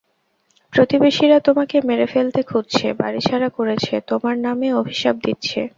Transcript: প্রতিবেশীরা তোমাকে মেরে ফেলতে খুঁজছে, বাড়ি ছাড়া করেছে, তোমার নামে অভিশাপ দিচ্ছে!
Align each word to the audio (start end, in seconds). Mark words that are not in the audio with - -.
প্রতিবেশীরা 0.73 1.37
তোমাকে 1.47 1.77
মেরে 1.89 2.05
ফেলতে 2.13 2.41
খুঁজছে, 2.43 2.87
বাড়ি 3.01 3.21
ছাড়া 3.27 3.49
করেছে, 3.57 3.93
তোমার 4.09 4.35
নামে 4.45 4.67
অভিশাপ 4.81 5.15
দিচ্ছে! 5.25 5.59